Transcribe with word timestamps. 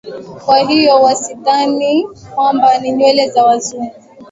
kwa 0.45 0.59
hiyo 0.59 1.01
wasidhani 1.01 2.07
kwamba 2.35 2.77
ni 2.79 2.91
nywele 2.91 3.29
za 3.29 3.43
wazungu 3.45 3.93